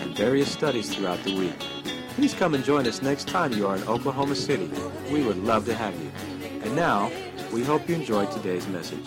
[0.00, 1.58] and various studies throughout the week.
[2.14, 4.70] Please come and join us next time you are in Oklahoma City.
[5.10, 6.10] We would love to have you.
[6.62, 7.10] And now,
[7.52, 9.06] we hope you enjoyed today's message.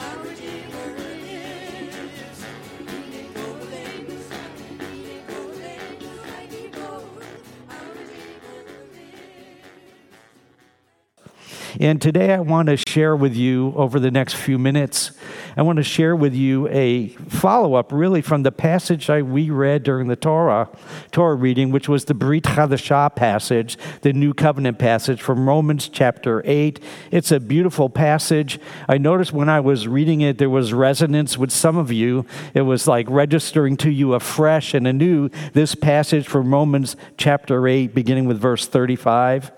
[11.79, 15.11] And today I want to share with you over the next few minutes,
[15.57, 19.49] I want to share with you a follow up really from the passage I, we
[19.49, 20.69] read during the Torah,
[21.11, 26.43] Torah reading, which was the Brit Chadashah passage, the New Covenant passage from Romans chapter
[26.45, 26.79] 8.
[27.09, 28.59] It's a beautiful passage.
[28.87, 32.25] I noticed when I was reading it, there was resonance with some of you.
[32.53, 37.95] It was like registering to you afresh and anew this passage from Romans chapter 8,
[37.95, 39.51] beginning with verse 35.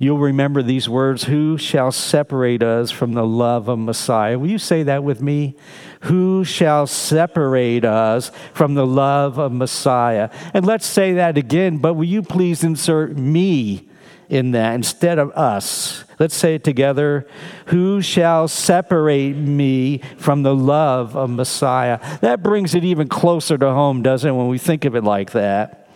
[0.00, 4.38] You'll remember these words Who shall separate us from the love of Messiah?
[4.38, 5.56] Will you say that with me?
[6.02, 10.30] Who shall separate us from the love of Messiah?
[10.54, 13.88] And let's say that again, but will you please insert me
[14.28, 16.04] in that instead of us?
[16.20, 17.26] Let's say it together.
[17.66, 21.98] Who shall separate me from the love of Messiah?
[22.20, 25.32] That brings it even closer to home, doesn't it, when we think of it like
[25.32, 25.87] that?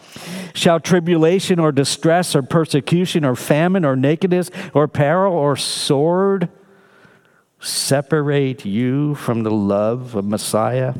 [0.54, 6.48] Shall tribulation or distress or persecution or famine or nakedness or peril or sword
[7.60, 10.94] separate you from the love of Messiah?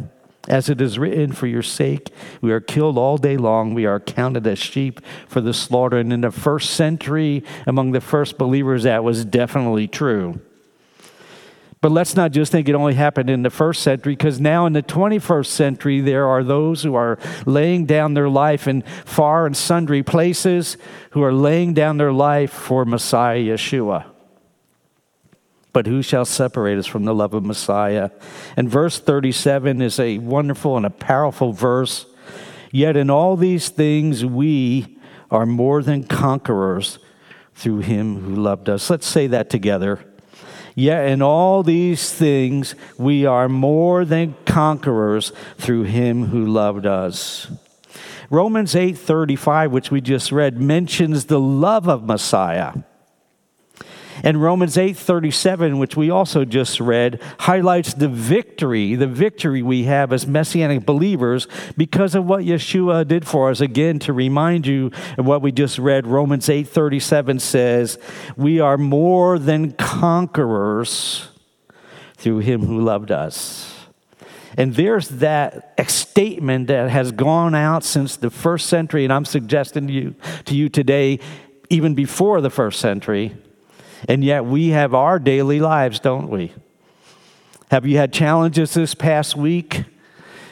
[0.48, 3.74] As it is written, for your sake, we are killed all day long.
[3.74, 5.98] We are counted as sheep for the slaughter.
[5.98, 10.40] And in the first century, among the first believers, that was definitely true.
[11.82, 14.72] But let's not just think it only happened in the first century, because now in
[14.72, 19.56] the 21st century, there are those who are laying down their life in far and
[19.56, 20.76] sundry places,
[21.10, 24.04] who are laying down their life for Messiah Yeshua.
[25.72, 28.10] But who shall separate us from the love of Messiah?
[28.56, 32.06] And verse 37 is a wonderful and a powerful verse.
[32.70, 34.98] Yet in all these things, we
[35.32, 37.00] are more than conquerors
[37.54, 38.88] through him who loved us.
[38.88, 40.11] Let's say that together.
[40.74, 47.48] Yet in all these things we are more than conquerors through him who loved us.
[48.30, 52.72] Romans 8:35 which we just read mentions the love of Messiah.
[54.22, 60.12] And Romans 8:37, which we also just read, highlights the victory, the victory we have
[60.12, 63.60] as messianic believers because of what Yeshua did for us.
[63.60, 67.98] Again, to remind you of what we just read, Romans 8:37 says,
[68.36, 71.28] "We are more than conquerors
[72.16, 73.68] through him who loved us."
[74.56, 79.86] And there's that statement that has gone out since the first century, and I'm suggesting
[79.86, 81.20] to you, to you today,
[81.70, 83.32] even before the first century,
[84.08, 86.52] and yet we have our daily lives, don't we?
[87.70, 89.84] Have you had challenges this past week?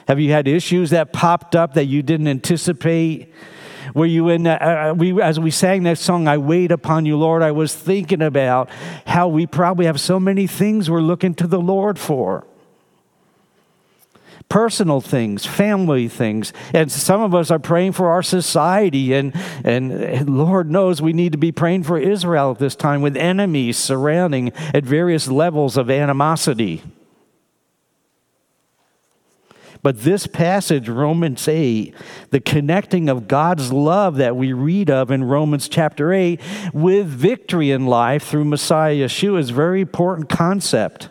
[0.08, 3.32] Have you had issues that popped up that you didn't anticipate?
[3.94, 7.16] Were you in, uh, uh, we, as we sang that song, I Wait Upon You,
[7.16, 8.70] Lord, I was thinking about
[9.06, 12.46] how we probably have so many things we're looking to the Lord for
[14.50, 16.52] personal things, family things.
[16.74, 19.14] And some of us are praying for our society.
[19.14, 19.32] And,
[19.64, 23.78] and Lord knows we need to be praying for Israel at this time with enemies
[23.78, 26.82] surrounding at various levels of animosity.
[29.82, 31.94] But this passage, Romans 8,
[32.30, 36.38] the connecting of God's love that we read of in Romans chapter 8
[36.74, 41.08] with victory in life through Messiah Yeshua is a very important concept.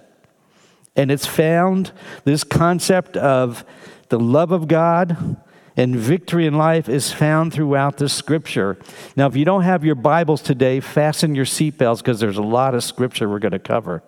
[1.00, 1.94] And it's found,
[2.26, 3.64] this concept of
[4.10, 5.38] the love of God
[5.78, 8.78] and victory in life is found throughout the scripture.
[9.16, 12.76] Now, if you don't have your Bibles today, fasten your seatbelts because there's a lot
[12.76, 14.04] of scripture we're going to cover.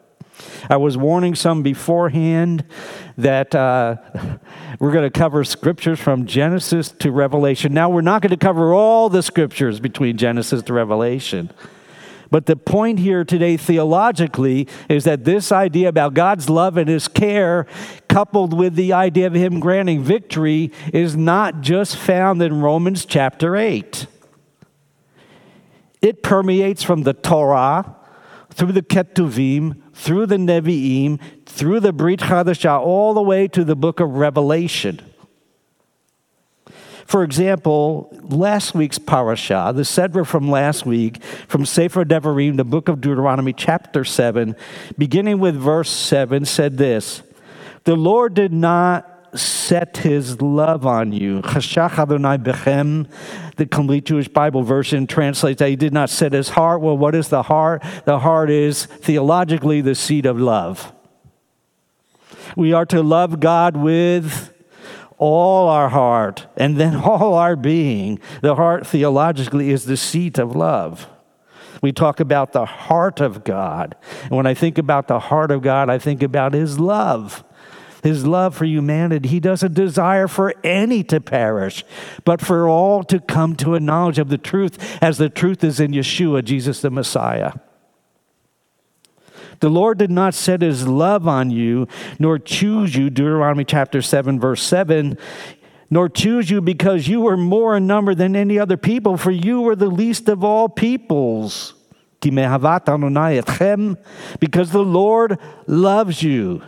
[0.69, 2.65] I was warning some beforehand
[3.17, 3.95] that uh,
[4.79, 7.73] we're going to cover scriptures from Genesis to Revelation.
[7.73, 11.51] Now, we're not going to cover all the scriptures between Genesis to Revelation.
[12.31, 17.09] But the point here today, theologically, is that this idea about God's love and His
[17.09, 17.67] care,
[18.07, 23.57] coupled with the idea of Him granting victory, is not just found in Romans chapter
[23.57, 24.07] 8.
[26.01, 27.97] It permeates from the Torah,
[28.49, 33.75] through the Ketuvim, through the Nevi'im, through the Brit Chadashah, all the way to the
[33.75, 35.01] book of Revelation.
[37.05, 42.87] For example, last week's parasha, the Sedra from last week, from Sefer Devarim, the book
[42.87, 44.55] of Deuteronomy, chapter 7,
[44.97, 47.23] beginning with verse 7, said this
[47.83, 49.07] The Lord did not
[49.37, 51.41] set his love on you.
[51.41, 51.51] The
[53.69, 56.81] complete Jewish Bible version translates that he did not set his heart.
[56.81, 57.83] Well, what is the heart?
[58.05, 60.91] The heart is theologically the seat of love.
[62.55, 64.50] We are to love God with
[65.21, 68.19] all our heart and then all our being.
[68.41, 71.07] The heart theologically is the seat of love.
[71.81, 73.95] We talk about the heart of God.
[74.23, 77.45] And when I think about the heart of God, I think about his love
[78.03, 79.29] his love for humanity.
[79.29, 81.85] He doesn't desire for any to perish,
[82.25, 85.79] but for all to come to a knowledge of the truth, as the truth is
[85.79, 87.53] in Yeshua, Jesus the Messiah.
[89.61, 91.87] The Lord did not set his love on you,
[92.19, 95.17] nor choose you, Deuteronomy chapter 7, verse 7,
[95.89, 99.61] nor choose you because you were more in number than any other people, for you
[99.61, 101.75] were the least of all peoples.
[102.21, 102.31] Because
[104.71, 106.61] the Lord loves you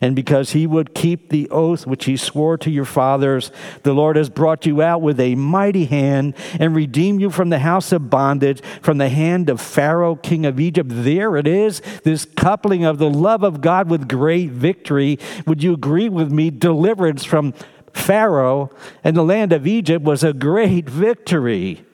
[0.00, 3.50] and because he would keep the oath which he swore to your fathers,
[3.82, 7.60] the Lord has brought you out with a mighty hand and redeemed you from the
[7.60, 10.90] house of bondage, from the hand of Pharaoh, king of Egypt.
[10.92, 15.18] There it is, this coupling of the love of God with great victory.
[15.46, 16.50] Would you agree with me?
[16.50, 17.54] Deliverance from
[17.92, 18.70] Pharaoh
[19.02, 21.84] and the land of Egypt was a great victory.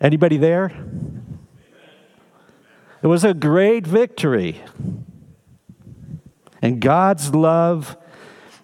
[0.00, 0.72] Anybody there?
[3.02, 4.62] It was a great victory.
[6.64, 7.94] And God's love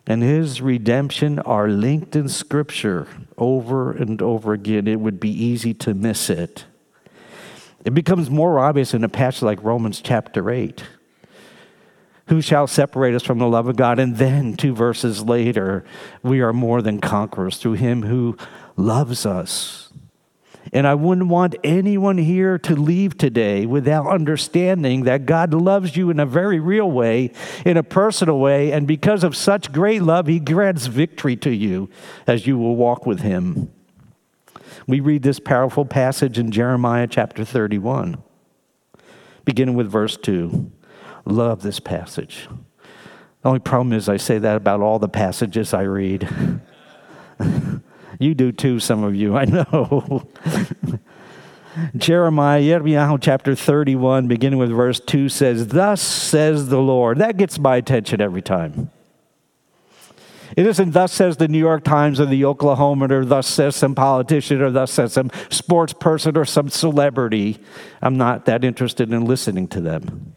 [0.07, 3.07] and his redemption are linked in Scripture
[3.37, 4.89] over and over again.
[4.89, 6.65] It would be easy to miss it.
[7.85, 10.83] It becomes more obvious in a passage like Romans chapter 8.
[12.29, 13.99] Who shall separate us from the love of God?
[13.99, 15.85] And then, two verses later,
[16.23, 18.35] we are more than conquerors through him who
[18.77, 19.90] loves us.
[20.73, 26.11] And I wouldn't want anyone here to leave today without understanding that God loves you
[26.11, 27.33] in a very real way,
[27.65, 31.91] in a personal way, and because of such great love, He grants victory to you
[32.27, 33.73] as you will walk with Him.
[34.87, 38.23] We read this powerful passage in Jeremiah chapter 31,
[39.45, 40.71] beginning with verse 2.
[41.25, 42.49] Love this passage.
[43.43, 46.29] The only problem is, I say that about all the passages I read.
[48.21, 50.29] You do too, some of you, I know.
[51.97, 57.17] Jeremiah, Yirmiyahu chapter 31, beginning with verse 2, says, Thus says the Lord.
[57.17, 58.91] That gets my attention every time.
[60.55, 63.95] It isn't thus says the New York Times or the Oklahoman or thus says some
[63.95, 67.59] politician or thus says some sports person or some celebrity.
[68.03, 70.35] I'm not that interested in listening to them.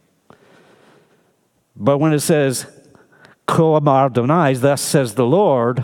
[1.75, 2.65] But when it says,
[3.45, 5.83] Ko Amar Donai, thus says the Lord,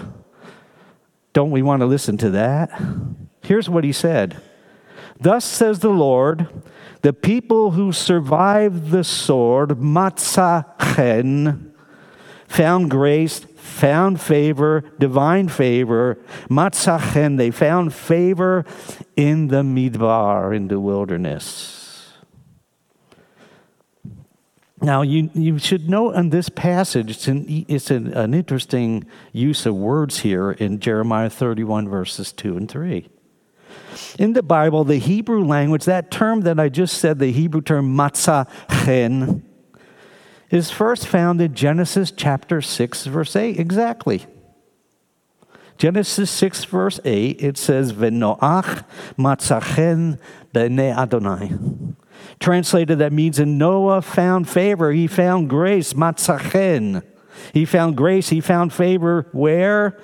[1.33, 2.71] don't we want to listen to that?
[3.43, 4.41] Here's what he said
[5.19, 6.47] Thus says the Lord,
[7.01, 11.71] the people who survived the sword, matzachen,
[12.47, 16.17] found grace, found favor, divine favor,
[16.49, 18.65] matzachen, they found favor
[19.15, 21.78] in the midbar, in the wilderness.
[24.81, 29.65] Now, you, you should note on this passage, it's, an, it's an, an interesting use
[29.65, 33.09] of words here in Jeremiah 31, verses 2 and 3.
[34.17, 37.95] In the Bible, the Hebrew language, that term that I just said, the Hebrew term
[37.95, 39.41] matzachen,
[40.49, 43.59] is first found in Genesis chapter 6, verse 8.
[43.59, 44.25] Exactly.
[45.77, 48.85] Genesis 6, verse 8, it says, Venoach
[49.17, 50.19] matzachen
[50.53, 51.51] be'enei Adonai.
[52.39, 54.91] Translated, that means, and Noah found favor.
[54.91, 57.03] He found grace, matzachen.
[57.53, 59.97] He found grace, he found favor where?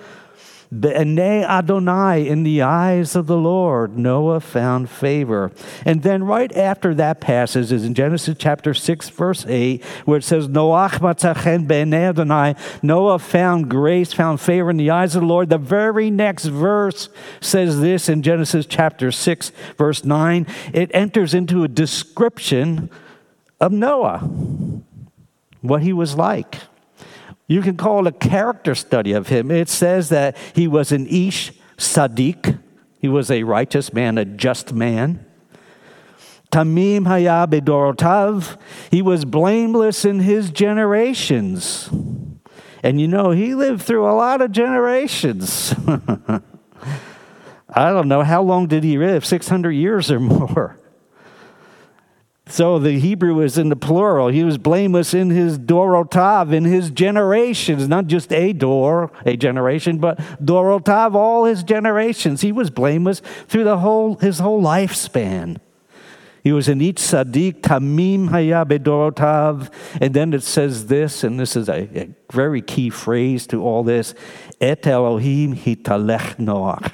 [0.71, 5.51] Be'enei Adonai, in the eyes of the Lord, Noah found favor.
[5.85, 10.23] And then right after that passage is in Genesis chapter 6, verse 8, where it
[10.23, 15.27] says, Noach matzachen be'enei Adonai, Noah found grace, found favor in the eyes of the
[15.27, 15.49] Lord.
[15.49, 17.09] The very next verse
[17.41, 20.47] says this in Genesis chapter 6, verse 9.
[20.73, 22.89] It enters into a description
[23.59, 24.19] of Noah,
[25.61, 26.59] what he was like.
[27.47, 29.51] You can call it a character study of him.
[29.51, 32.59] It says that he was an Ish Sadiq,
[32.99, 35.25] he was a righteous man, a just man.
[36.51, 38.57] Tamim Haya Bedorotav,
[38.89, 41.89] he was blameless in his generations.
[42.81, 45.73] And you know, he lived through a lot of generations.
[47.69, 49.25] I don't know, how long did he live?
[49.25, 50.79] 600 years or more.
[52.55, 54.29] So the Hebrew is in the plural.
[54.29, 59.97] He was blameless in his dorotav, in his generations, not just a dor, a generation,
[59.97, 62.39] but dorotav, all his generations.
[62.39, 65.57] He was blameless through the whole his whole lifespan.
[66.45, 69.69] He was in ish sadiq, tamim haya bedorotav.
[69.99, 73.83] And then it says this, and this is a, a very key phrase to all
[73.83, 74.15] this,
[74.61, 76.93] et Elohim hitalech Noach.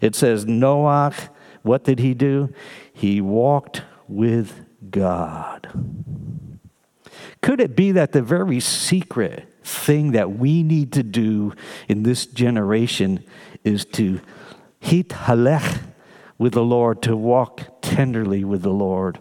[0.00, 1.28] It says Noach,
[1.60, 2.50] what did he do?
[2.94, 5.68] He walked with God.
[7.42, 11.52] Could it be that the very secret thing that we need to do
[11.88, 13.24] in this generation
[13.64, 14.20] is to
[14.80, 15.80] hit halech
[16.38, 19.18] with the Lord, to walk tenderly with the Lord?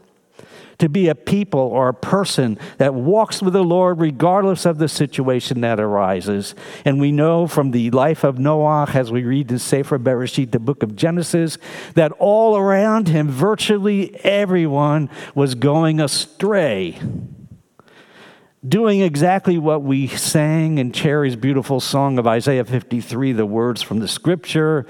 [0.80, 4.88] To be a people or a person that walks with the Lord regardless of the
[4.88, 6.56] situation that arises.
[6.86, 10.60] And we know from the life of Noah, as we read in Sefer Bereshit, the
[10.60, 11.58] book of Genesis,
[11.96, 17.00] that all around him, virtually everyone was going astray
[18.66, 24.00] doing exactly what we sang in Cherry's beautiful song of Isaiah 53, the words from
[24.00, 24.86] the scripture.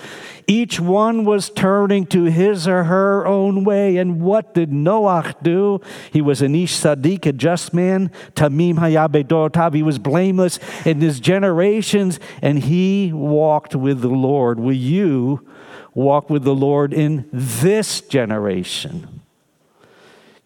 [0.47, 3.97] Each one was turning to his or her own way.
[3.97, 5.81] And what did Noah do?
[6.11, 8.09] He was an Ish Sadiq, a just man.
[8.35, 9.73] Tamim Haya Bedorotav.
[9.73, 14.59] He was blameless in his generations, and he walked with the Lord.
[14.59, 15.45] Will you
[15.93, 19.21] walk with the Lord in this generation?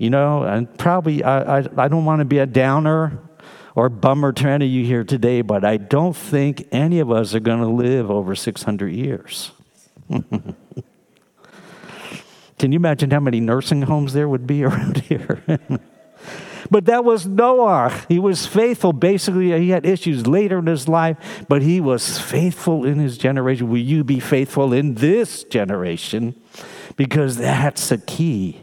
[0.02, 3.20] You know, and probably I, I, I don't want to be a downer
[3.76, 7.36] or bummer to any of you here today, but I don't think any of us
[7.36, 9.52] are going to live over 600 years.
[10.10, 10.56] Can
[12.72, 15.44] you imagine how many nursing homes there would be around here?
[16.72, 17.94] but that was Noah.
[18.10, 18.94] He was faithful.
[18.94, 23.70] Basically, he had issues later in his life, but he was faithful in his generation.
[23.70, 26.34] Will you be faithful in this generation?
[26.98, 28.62] Because that's the key.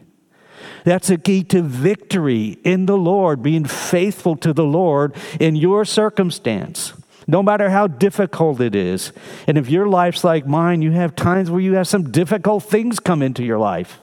[0.89, 5.85] That's a key to victory in the Lord, being faithful to the Lord in your
[5.85, 6.95] circumstance,
[7.27, 9.13] no matter how difficult it is.
[9.47, 13.01] And if your life's like mine, you have times where you have some difficult things
[13.01, 14.01] come into your life.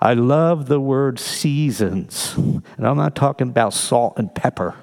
[0.00, 2.32] I love the word seasons.
[2.34, 4.74] And I'm not talking about salt and pepper,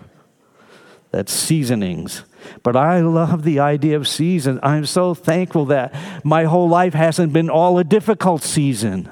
[1.09, 2.25] that's seasonings.
[2.61, 4.59] But I love the idea of season.
[4.61, 9.09] I'm so thankful that my whole life hasn't been all a difficult season.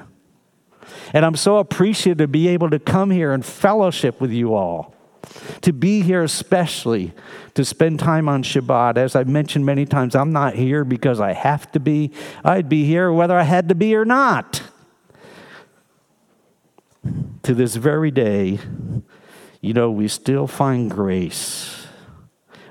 [1.12, 4.94] And I'm so appreciative to be able to come here and fellowship with you all.
[5.62, 7.12] To be here, especially
[7.54, 8.96] to spend time on Shabbat.
[8.96, 12.12] As I've mentioned many times, I'm not here because I have to be.
[12.44, 14.62] I'd be here whether I had to be or not.
[17.44, 18.58] To this very day,
[19.60, 21.86] you know, we still find grace.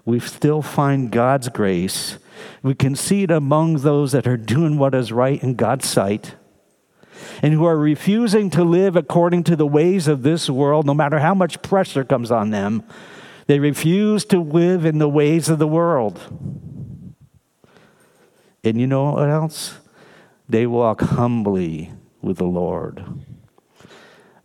[0.03, 2.17] We still find God's grace.
[2.63, 6.35] We can see it among those that are doing what is right in God's sight
[7.41, 11.19] and who are refusing to live according to the ways of this world, no matter
[11.19, 12.83] how much pressure comes on them.
[13.47, 16.19] They refuse to live in the ways of the world.
[18.63, 19.79] And you know what else?
[20.47, 23.03] They walk humbly with the Lord.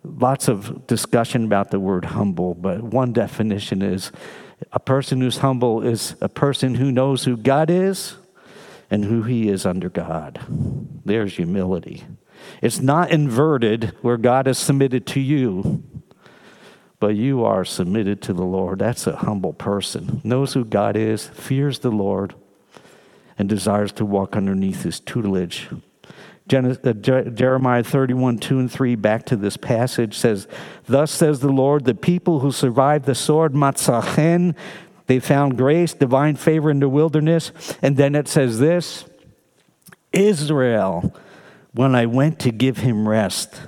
[0.02, 4.12] Lots of discussion about the word humble, but one definition is
[4.72, 8.16] a person who's humble is a person who knows who God is
[8.90, 10.40] and who he is under God.
[11.04, 12.04] There's humility.
[12.66, 15.84] It's not inverted where God is submitted to you,
[16.98, 18.80] but you are submitted to the Lord.
[18.80, 20.20] That's a humble person.
[20.24, 22.34] Knows who God is, fears the Lord,
[23.38, 25.68] and desires to walk underneath his tutelage.
[26.52, 30.48] Uh, Jeremiah 31, 2 and 3, back to this passage, says,
[30.86, 34.56] Thus says the Lord, the people who survived the sword, Matzachen,
[35.06, 37.52] they found grace, divine favor in the wilderness.
[37.80, 39.04] And then it says this
[40.12, 41.14] Israel
[41.76, 43.60] when I went to give him rest.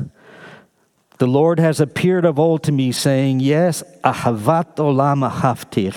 [1.19, 5.97] The Lord has appeared of old to me, saying, Yes, ahavat olam ahavtich.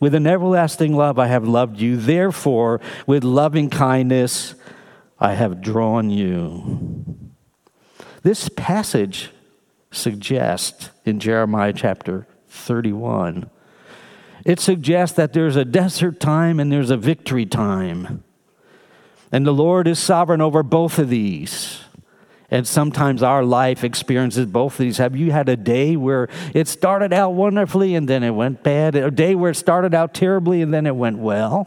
[0.00, 1.96] With an everlasting love I have loved you.
[1.96, 4.54] Therefore, with loving kindness
[5.20, 7.16] I have drawn you.
[8.22, 9.30] This passage
[9.92, 13.50] suggests in Jeremiah chapter 31,
[14.44, 18.23] it suggests that there's a desert time and there's a victory time.
[19.34, 21.80] And the Lord is sovereign over both of these.
[22.52, 24.98] And sometimes our life experiences both of these.
[24.98, 28.94] Have you had a day where it started out wonderfully and then it went bad?
[28.94, 31.66] A day where it started out terribly and then it went well?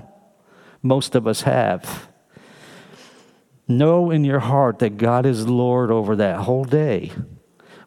[0.81, 2.07] Most of us have.
[3.67, 7.11] Know in your heart that God is Lord over that whole day.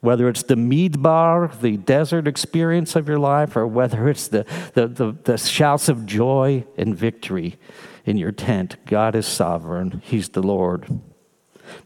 [0.00, 4.88] Whether it's the midbar, the desert experience of your life, or whether it's the, the,
[4.88, 7.58] the, the shouts of joy and victory
[8.06, 8.76] in your tent.
[8.86, 11.00] God is sovereign, He's the Lord.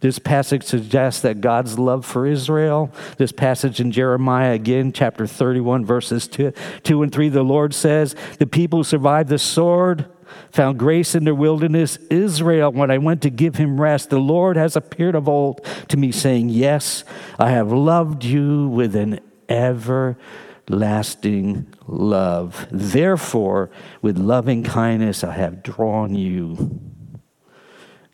[0.01, 2.91] This passage suggests that God's love for Israel.
[3.19, 6.53] This passage in Jeremiah, again, chapter 31, verses 2,
[6.83, 10.07] 2 and 3, the Lord says, The people survived the sword
[10.51, 11.97] found grace in the wilderness.
[12.11, 15.97] Israel, when I went to give him rest, the Lord has appeared of old to
[15.97, 17.05] me, saying, Yes,
[17.39, 22.67] I have loved you with an everlasting love.
[22.71, 23.71] Therefore,
[24.03, 26.81] with loving kindness, I have drawn you.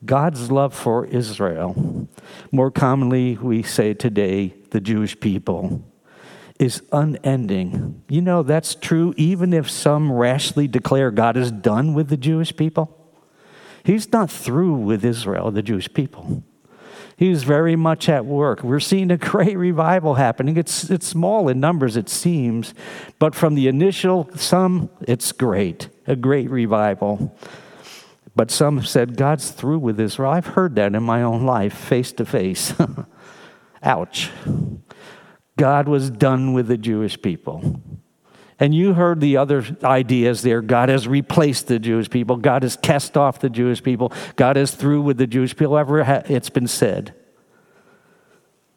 [0.05, 2.09] God's love for Israel,
[2.51, 5.85] more commonly we say today, the Jewish people,
[6.61, 8.05] is unending.
[8.09, 12.55] You know, that's true even if some rashly declare God is done with the Jewish
[12.55, 12.97] people.
[13.83, 16.45] He's not through with Israel, the Jewish people.
[17.17, 18.63] He's very much at work.
[18.63, 20.59] We're seeing a great revival happening.
[20.59, 22.75] It's, it's small in numbers, it seems,
[23.19, 27.35] but from the initial some, it's great, a great revival.
[28.37, 30.31] But some said, God's through with Israel.
[30.31, 32.75] I've heard that in my own life, face to face.
[33.83, 34.31] Ouch.
[35.61, 37.83] God was done with the Jewish people.
[38.59, 40.63] And you heard the other ideas there.
[40.63, 42.37] God has replaced the Jewish people.
[42.39, 44.11] God has cast off the Jewish people.
[44.37, 45.77] God is through with the Jewish people.
[45.77, 46.01] Ever
[46.31, 47.15] it's been said.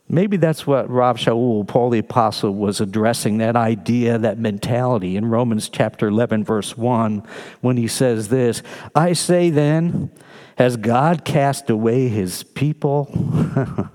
[0.09, 5.27] Maybe that's what Rav Shaul, Paul the Apostle, was addressing that idea, that mentality in
[5.27, 7.23] Romans chapter 11, verse 1,
[7.61, 8.61] when he says this
[8.93, 10.11] I say then,
[10.57, 13.09] has God cast away his people?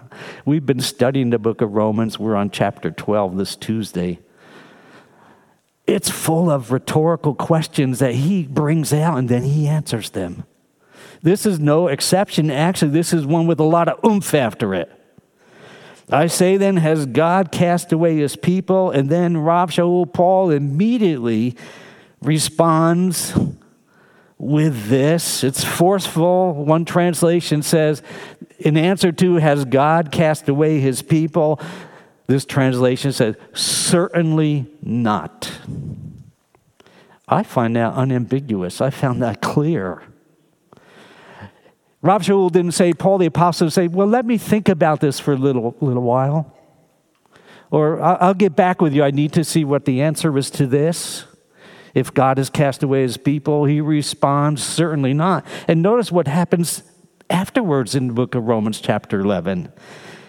[0.45, 2.19] We've been studying the book of Romans.
[2.19, 4.21] We're on chapter 12 this Tuesday.
[5.87, 10.45] It's full of rhetorical questions that he brings out and then he answers them.
[11.23, 12.51] This is no exception.
[12.51, 14.93] Actually, this is one with a lot of oomph after it.
[16.11, 18.91] I say then, has God cast away his people?
[18.91, 21.55] And then Rav Shaul Paul immediately
[22.23, 23.35] responds
[24.39, 25.45] with this.
[25.45, 26.55] It's forceful.
[26.55, 28.03] One translation says,
[28.59, 31.61] in answer to, has God cast away his people?
[32.27, 35.51] This translation says, certainly not.
[37.29, 38.81] I find that unambiguous.
[38.81, 40.03] I found that clear.
[42.03, 45.37] Shaul didn't say, Paul the Apostle say, well, let me think about this for a
[45.37, 46.55] little, little while.
[47.71, 49.05] Or I'll get back with you.
[49.05, 51.25] I need to see what the answer is to this.
[51.95, 55.45] If God has cast away his people, he responds, certainly not.
[55.67, 56.83] And notice what happens
[57.31, 59.73] afterwards in the book of Romans, chapter 11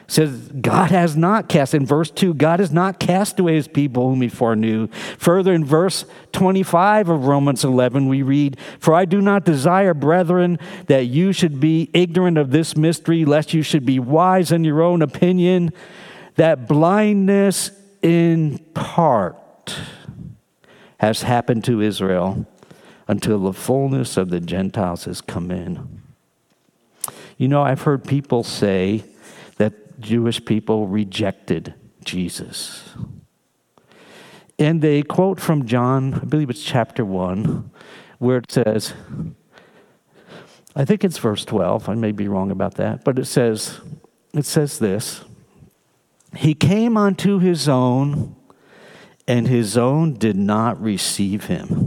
[0.10, 1.74] says God has not cast.
[1.74, 4.88] In verse 2, God has not cast away his people whom he foreknew.
[5.18, 10.58] Further, in verse 25 of Romans 11, we read, For I do not desire, brethren,
[10.88, 14.82] that you should be ignorant of this mystery, lest you should be wise in your
[14.82, 15.72] own opinion,
[16.36, 19.76] that blindness in part
[21.00, 22.46] has happened to Israel
[23.08, 25.99] until the fullness of the Gentiles has come in.
[27.40, 29.04] You know, I've heard people say,
[29.56, 31.74] that Jewish people rejected
[32.04, 32.90] Jesus.
[34.58, 37.72] And they quote from John, I believe it's chapter 1,
[38.18, 38.94] where it says,
[40.76, 43.80] I think it's verse 12, I may be wrong about that, but it says,
[44.34, 45.24] it says this
[46.36, 48.36] He came unto his own,
[49.28, 51.79] and his own did not receive him.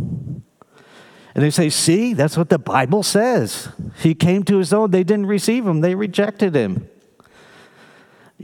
[1.35, 3.69] And they say, See, that's what the Bible says.
[3.97, 6.89] He came to his own, they didn't receive him, they rejected him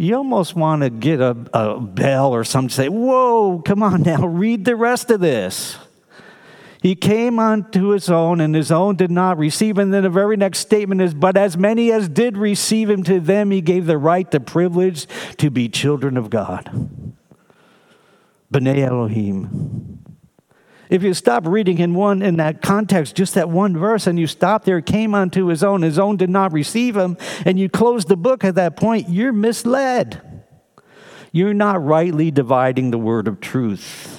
[0.01, 4.03] you almost want to get a, a bell or something to say, Whoa, come on
[4.03, 5.77] now, read the rest of this.
[6.81, 9.79] He came unto his own, and his own did not receive.
[9.79, 13.18] And then the very next statement is, But as many as did receive him, to
[13.18, 16.70] them he gave the right, the privilege to be children of God.
[18.53, 19.98] B'nai Elohim.
[20.90, 24.27] If you stop reading in one in that context, just that one verse, and you
[24.27, 28.07] stop there, came unto his own, his own did not receive him, and you close
[28.07, 30.22] the book at that point, you're misled.
[31.31, 34.14] You're not rightly dividing the word of truth.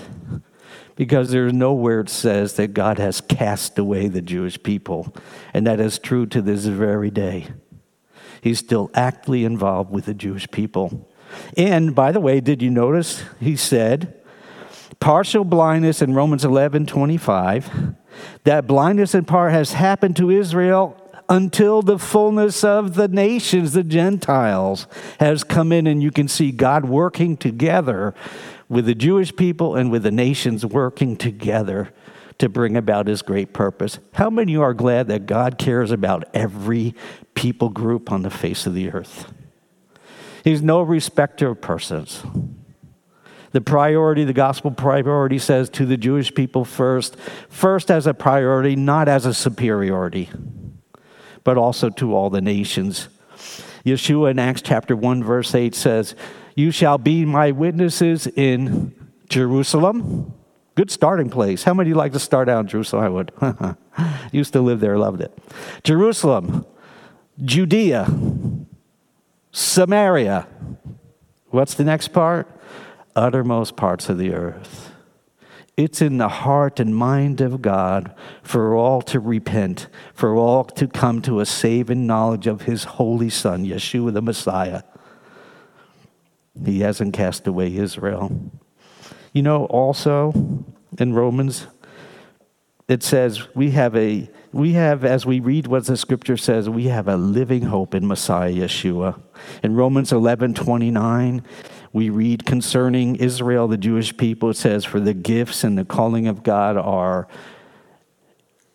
[0.95, 5.15] Because there's nowhere it says that God has cast away the Jewish people.
[5.53, 7.47] And that is true to this very day.
[8.41, 11.10] He's still actively involved with the Jewish people.
[11.55, 14.18] And by the way, did you notice he said,
[14.99, 17.95] partial blindness in Romans 11 25.
[18.43, 20.95] That blindness in part has happened to Israel
[21.30, 24.88] until the fullness of the nations, the Gentiles,
[25.19, 28.15] has come in, and you can see God working together
[28.67, 31.93] with the Jewish people and with the nations working together
[32.39, 33.99] to bring about his great purpose.
[34.13, 36.95] How many you are glad that God cares about every
[37.36, 39.32] people group on the face of the earth?
[40.43, 42.23] He's no respecter of persons.
[43.51, 47.17] The priority, the gospel priority says to the Jewish people first,
[47.49, 50.29] first as a priority, not as a superiority,
[51.43, 53.09] but also to all the nations.
[53.85, 56.15] Yeshua in Acts chapter 1, verse 8 says,
[56.55, 58.93] You shall be my witnesses in
[59.29, 60.33] Jerusalem.
[60.75, 61.63] Good starting place.
[61.63, 63.03] How many like to start out in Jerusalem?
[63.03, 63.31] I would.
[64.31, 65.38] Used to live there, loved it.
[65.83, 66.65] Jerusalem,
[67.41, 68.07] Judea,
[69.51, 70.47] Samaria.
[71.47, 72.47] What's the next part?
[73.19, 74.93] Uttermost parts of the earth.
[75.75, 80.88] It's in the heart and mind of God for all to repent, for all to
[80.88, 84.84] come to a saving knowledge of His holy Son, Yeshua the Messiah.
[86.65, 88.51] He hasn't cast away Israel.
[89.34, 90.34] You know, also
[90.97, 91.67] in Romans,
[92.88, 96.86] it says we have a we have as we read what the scripture says we
[96.86, 99.21] have a living hope in messiah yeshua
[99.62, 101.43] in romans 11 29
[101.93, 106.28] we read concerning israel the jewish people it says for the gifts and the calling
[106.28, 107.28] of god are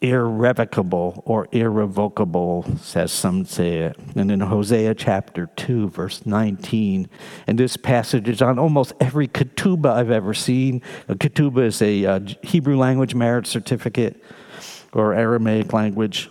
[0.05, 3.97] irrevocable or irrevocable, as some say it.
[4.15, 7.09] And in Hosea chapter 2, verse 19,
[7.47, 10.83] and this passage is on almost every ketubah I've ever seen.
[11.09, 14.23] A ketubah is a uh, Hebrew language marriage certificate
[14.93, 16.31] or Aramaic language.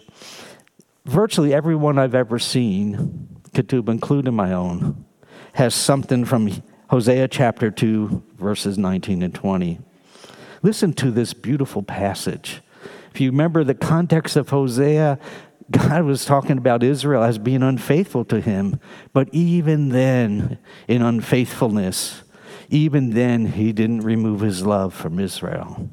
[1.06, 5.04] Virtually everyone I've ever seen, ketubah, including my own,
[5.54, 6.52] has something from
[6.94, 9.80] Hosea chapter 2, verses 19 and 20.
[10.62, 12.62] Listen to this beautiful passage.
[13.12, 15.18] If you remember the context of Hosea,
[15.72, 18.80] God was talking about Israel as being unfaithful to him.
[19.12, 22.22] But even then, in unfaithfulness,
[22.70, 25.90] even then, he didn't remove his love from Israel.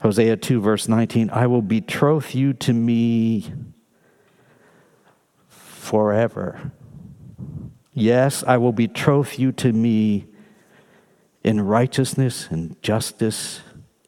[0.00, 3.52] Hosea 2, verse 19 I will betroth you to me
[5.46, 6.72] forever.
[7.94, 10.26] Yes, I will betroth you to me
[11.44, 13.60] in righteousness and justice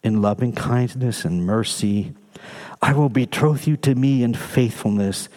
[0.03, 2.12] in loving kindness and mercy.
[2.83, 5.29] I will betroth you to me in faithfulness,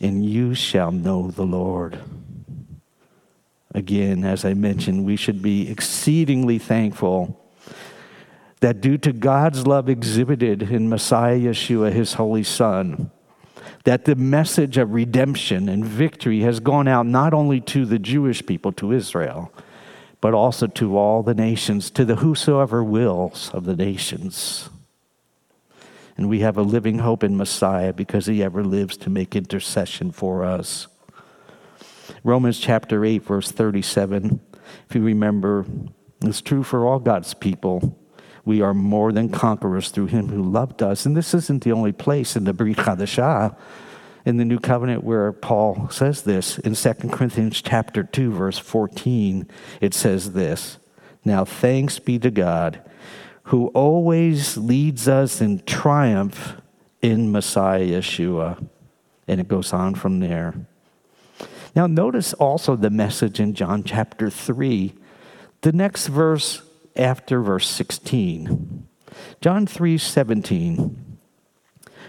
[0.00, 1.98] and you shall know the Lord.
[3.74, 7.38] Again, as I mentioned, we should be exceedingly thankful
[8.60, 13.10] that due to God's love exhibited in Messiah Yeshua, his holy Son,
[13.88, 18.44] that the message of redemption and victory has gone out not only to the Jewish
[18.44, 19.50] people, to Israel,
[20.20, 24.68] but also to all the nations, to the whosoever wills of the nations.
[26.18, 30.12] And we have a living hope in Messiah because he ever lives to make intercession
[30.12, 30.86] for us.
[32.22, 34.38] Romans chapter 8, verse 37,
[34.90, 35.64] if you remember,
[36.20, 37.97] it's true for all God's people.
[38.48, 41.04] We are more than conquerors through him who loved us.
[41.04, 43.54] And this isn't the only place in the Brit Chadashah
[44.24, 46.58] in the new covenant where Paul says this.
[46.60, 49.46] In 2 Corinthians chapter 2 verse 14
[49.82, 50.78] it says this
[51.26, 52.80] now thanks be to God
[53.42, 56.56] who always leads us in triumph
[57.02, 58.66] in Messiah Yeshua.
[59.26, 60.54] And it goes on from there.
[61.76, 64.94] Now notice also the message in John chapter 3
[65.60, 66.62] the next verse
[66.96, 68.86] after verse 16
[69.40, 71.08] John 3 17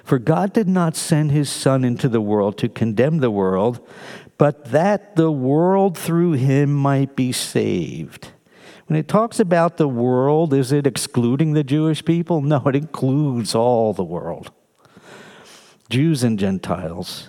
[0.09, 3.87] for God did not send his Son into the world to condemn the world,
[4.39, 8.31] but that the world through him might be saved.
[8.87, 12.41] When it talks about the world, is it excluding the Jewish people?
[12.41, 14.51] No, it includes all the world
[15.91, 17.28] Jews and Gentiles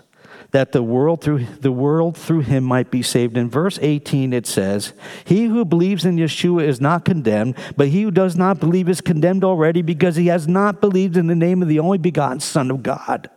[0.53, 3.37] that the world through the world through him might be saved.
[3.37, 4.93] In verse 18 it says,
[5.25, 9.01] "He who believes in Yeshua is not condemned, but he who does not believe is
[9.01, 12.71] condemned already because he has not believed in the name of the only begotten Son
[12.71, 13.31] of God."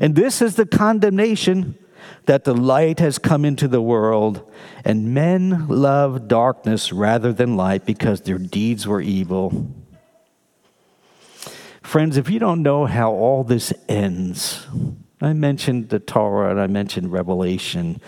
[0.00, 1.74] And this is the condemnation
[2.26, 4.42] that the light has come into the world,
[4.84, 9.66] and men love darkness rather than light because their deeds were evil.
[11.82, 14.66] Friends, if you don't know how all this ends,
[15.20, 18.00] I mentioned the Torah and I mentioned Revelation.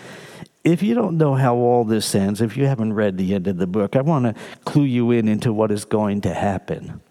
[0.63, 3.57] If you don't know how all this ends, if you haven't read the end of
[3.57, 7.01] the book, I want to clue you in into what is going to happen.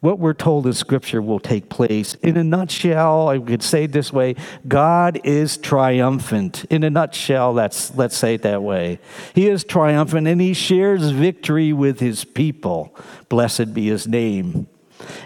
[0.00, 2.14] What we're told in Scripture will take place.
[2.16, 6.64] In a nutshell, I could say it this way God is triumphant.
[6.66, 8.98] In a nutshell, that's, let's say it that way.
[9.34, 12.96] He is triumphant and he shares victory with his people.
[13.28, 14.68] Blessed be his name.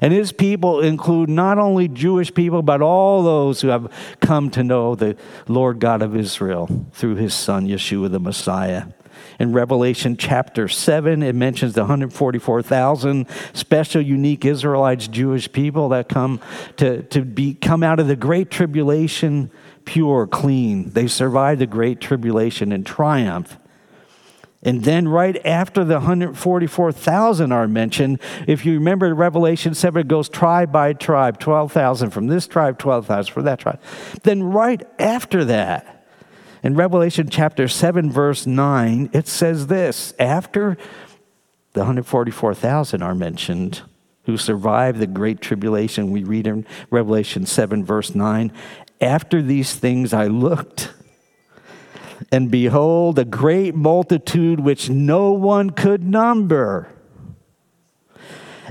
[0.01, 4.63] And his people include not only Jewish people, but all those who have come to
[4.63, 5.17] know the
[5.49, 8.85] Lord God of Israel through his son, Yeshua the Messiah.
[9.39, 16.41] In Revelation chapter 7, it mentions the 144,000 special, unique Israelites, Jewish people that come
[16.77, 19.51] to, to be, come out of the great tribulation
[19.85, 20.91] pure, clean.
[20.91, 23.59] They survived the great tribulation in triumph.
[24.64, 30.29] And then, right after the 144,000 are mentioned, if you remember Revelation 7, it goes
[30.29, 33.81] tribe by tribe 12,000 from this tribe, 12,000 from that tribe.
[34.22, 35.94] Then, right after that,
[36.64, 40.79] In Revelation chapter 7, verse 9, it says this after
[41.74, 43.83] the 144,000 are mentioned
[44.22, 48.50] who survived the great tribulation, we read in Revelation 7, verse 9,
[48.98, 50.94] after these things I looked,
[52.31, 56.89] and behold, a great multitude which no one could number.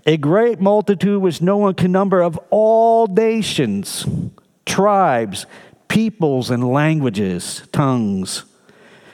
[0.06, 4.06] A great multitude which no one can number of all nations,
[4.66, 5.46] tribes,
[5.88, 8.44] peoples, and languages, tongues,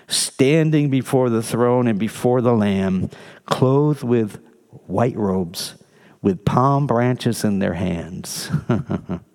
[0.07, 3.09] standing before the throne and before the Lamb,
[3.45, 4.39] clothed with
[4.87, 5.75] white robes,
[6.21, 8.49] with palm branches in their hands.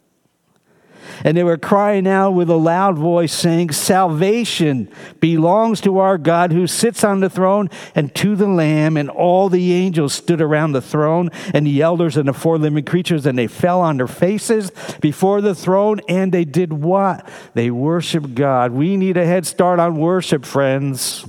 [1.24, 4.88] And they were crying out with a loud voice, saying, Salvation
[5.20, 8.96] belongs to our God who sits on the throne and to the Lamb.
[8.96, 12.84] And all the angels stood around the throne, and the elders and the four living
[12.84, 16.00] creatures, and they fell on their faces before the throne.
[16.08, 17.28] And they did what?
[17.54, 18.72] They worshiped God.
[18.72, 21.24] We need a head start on worship, friends.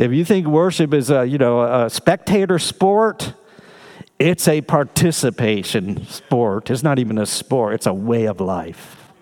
[0.00, 3.34] If you think worship is a, you know, a spectator sport,
[4.20, 6.70] it's a participation sport.
[6.70, 9.12] It's not even a sport, it's a way of life.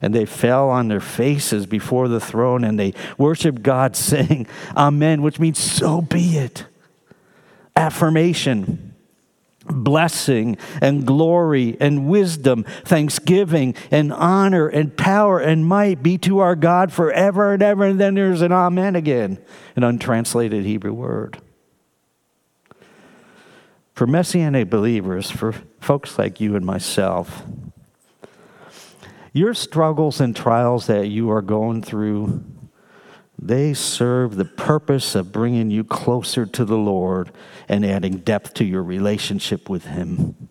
[0.00, 5.20] And they fell on their faces before the throne and they worshiped God, saying, Amen,
[5.20, 6.64] which means so be it.
[7.74, 8.94] Affirmation,
[9.66, 16.54] blessing, and glory, and wisdom, thanksgiving, and honor, and power, and might be to our
[16.54, 17.84] God forever and ever.
[17.84, 19.38] And then there's an Amen again,
[19.74, 21.42] an untranslated Hebrew word
[24.00, 27.42] for Messianic believers, for folks like you and myself,
[29.34, 32.42] your struggles and trials that you are going through,
[33.38, 37.30] they serve the purpose of bringing you closer to the Lord
[37.68, 40.48] and adding depth to your relationship with Him.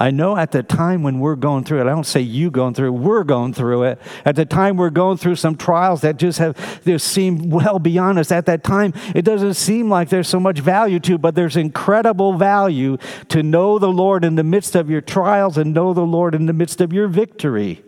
[0.00, 2.72] I know at the time when we're going through it, I don't say you going
[2.72, 4.00] through it, we're going through it.
[4.24, 8.18] At the time we're going through some trials that just have just seem well beyond
[8.18, 8.32] us.
[8.32, 12.32] At that time, it doesn't seem like there's so much value to, but there's incredible
[12.32, 12.96] value
[13.28, 16.46] to know the Lord in the midst of your trials and know the Lord in
[16.46, 17.84] the midst of your victory.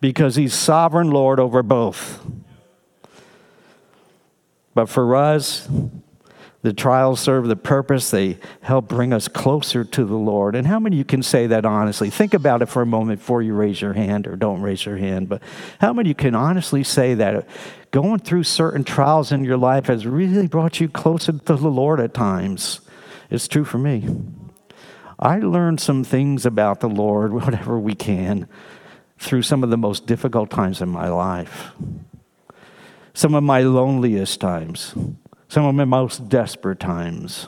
[0.00, 2.26] Because he's sovereign Lord over both.
[4.74, 5.68] But for us,
[6.62, 10.56] the trials serve the purpose, they help bring us closer to the Lord.
[10.56, 12.10] And how many of you can say that honestly?
[12.10, 14.96] Think about it for a moment before you raise your hand or don't raise your
[14.96, 15.28] hand.
[15.28, 15.42] But
[15.80, 17.46] how many of you can honestly say that
[17.90, 22.00] going through certain trials in your life has really brought you closer to the Lord
[22.00, 22.80] at times?
[23.30, 24.08] It's true for me.
[25.18, 28.48] I learned some things about the Lord, whatever we can,
[29.18, 31.72] through some of the most difficult times in my life,
[33.14, 34.94] some of my loneliest times
[35.48, 37.46] some of my most desperate times.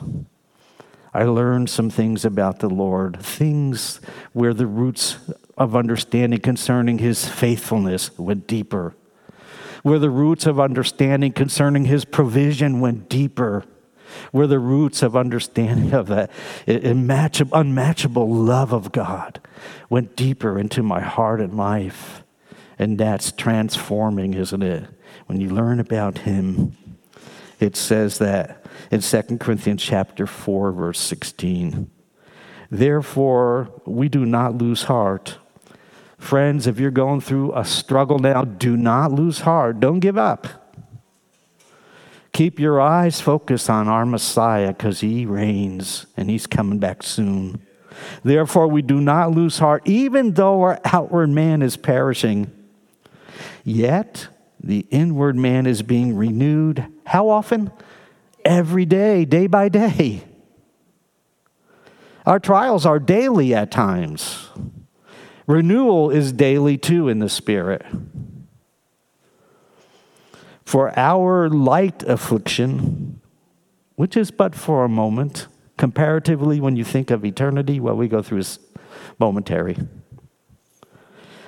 [1.13, 3.99] I learned some things about the Lord, things
[4.33, 5.17] where the roots
[5.57, 8.95] of understanding concerning his faithfulness went deeper,
[9.81, 13.65] where the roots of understanding concerning his provision went deeper,
[14.31, 16.31] where the roots of understanding of that
[16.67, 19.39] unmatchable love of God
[19.89, 22.23] went deeper into my heart and life.
[22.77, 24.87] And that's transforming, isn't it?
[25.25, 26.77] When you learn about him
[27.59, 31.89] it says that in 2 Corinthians chapter 4 verse 16.
[32.71, 35.37] Therefore, we do not lose heart.
[36.17, 39.79] Friends, if you're going through a struggle now, do not lose heart.
[39.79, 40.47] Don't give up.
[42.33, 47.61] Keep your eyes focused on our Messiah because he reigns and he's coming back soon.
[48.23, 52.51] Therefore, we do not lose heart, even though our outward man is perishing.
[53.63, 54.27] Yet,
[54.61, 56.85] the inward man is being renewed.
[57.05, 57.71] How often?
[58.43, 60.23] Every day, day by day.
[62.25, 64.49] Our trials are daily at times.
[65.47, 67.85] Renewal is daily too in the Spirit.
[70.63, 73.19] For our light affliction,
[73.95, 78.21] which is but for a moment, comparatively, when you think of eternity, what we go
[78.21, 78.59] through is
[79.17, 79.77] momentary.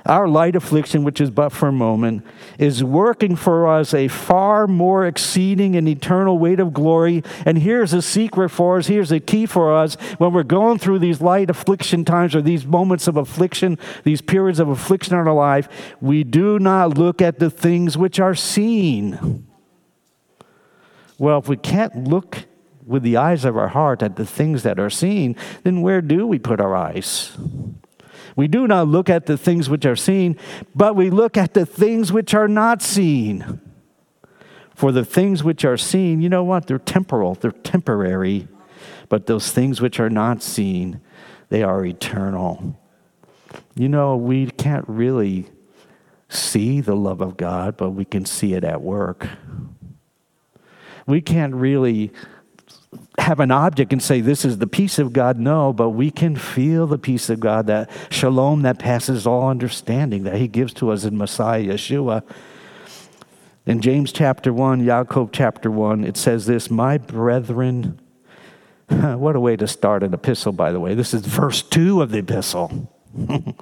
[0.06, 2.26] Our light affliction, which is but for a moment,
[2.58, 7.24] is working for us a far more exceeding and eternal weight of glory.
[7.46, 11.00] And here's a secret for us, here's a key for us when we're going through
[11.00, 15.34] these light affliction times or these moments of affliction, these periods of affliction in our
[15.34, 15.68] life,
[16.02, 19.48] we do not look at the things which are seen.
[21.20, 22.46] Well, if we can't look
[22.84, 26.26] with the eyes of our heart at the things that are seen, then where do
[26.26, 27.38] we put our eyes?
[28.36, 30.38] We do not look at the things which are seen,
[30.76, 33.60] but we look at the things which are not seen.
[34.76, 36.68] For the things which are seen, you know what?
[36.68, 38.48] They're temporal, they're temporary.
[39.10, 41.02] But those things which are not seen,
[41.50, 42.80] they are eternal.
[43.76, 45.50] You know, we can't really
[46.30, 49.28] see the love of God, but we can see it at work.
[51.06, 52.12] We can't really
[53.18, 55.38] have an object and say, This is the peace of God.
[55.38, 60.24] No, but we can feel the peace of God, that shalom that passes all understanding
[60.24, 62.24] that He gives to us in Messiah Yeshua.
[63.66, 68.00] In James chapter 1, Yaakov chapter 1, it says this My brethren,
[68.88, 70.96] what a way to start an epistle, by the way.
[70.96, 72.92] This is verse 2 of the epistle.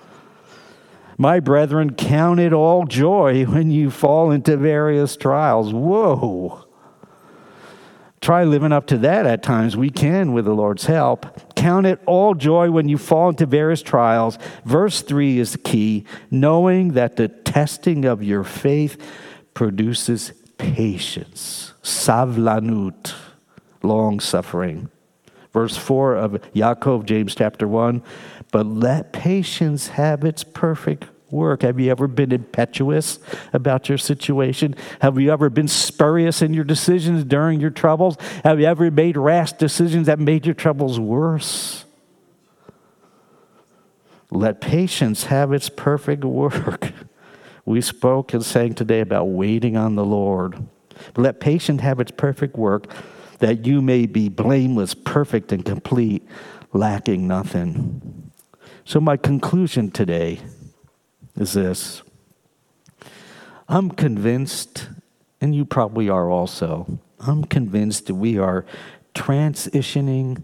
[1.17, 5.73] My brethren, count it all joy when you fall into various trials.
[5.73, 6.65] Whoa.
[8.21, 9.77] Try living up to that at times.
[9.77, 11.55] We can with the Lord's help.
[11.55, 14.38] Count it all joy when you fall into various trials.
[14.65, 19.01] Verse 3 is the key knowing that the testing of your faith
[19.53, 23.13] produces patience, savlanut,
[23.82, 24.89] long suffering.
[25.53, 28.03] Verse 4 of Yaakov, James chapter 1
[28.51, 31.61] but let patience have its perfect work.
[31.61, 33.19] Have you ever been impetuous
[33.53, 34.75] about your situation?
[35.01, 38.17] Have you ever been spurious in your decisions during your troubles?
[38.43, 41.85] Have you ever made rash decisions that made your troubles worse?
[44.31, 46.91] Let patience have its perfect work.
[47.65, 50.67] We spoke and sang today about waiting on the Lord.
[51.15, 52.91] Let patience have its perfect work,
[53.39, 56.27] that you may be blameless, perfect, and complete,
[56.73, 58.31] lacking nothing.
[58.85, 60.39] So, my conclusion today
[61.39, 62.04] is this
[63.67, 64.89] I'm convinced,
[65.41, 68.65] and you probably are also, I'm convinced that we are
[69.15, 70.43] transitioning